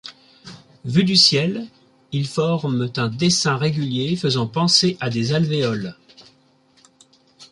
Vus 0.83 1.03
du 1.03 1.15
ciel, 1.15 1.67
ils 2.11 2.27
forment 2.27 2.89
un 2.97 3.07
dessin 3.09 3.55
régulier 3.55 4.15
faisant 4.15 4.47
penser 4.47 4.97
à 4.99 5.11
des 5.11 5.31
alvéoles. 5.31 5.95